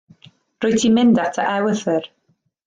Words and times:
Rwyt 0.63 0.77
ti'n 0.83 0.95
mynd 0.95 1.21
at 1.25 1.37
dy 1.41 1.45
ewythr. 1.59 2.09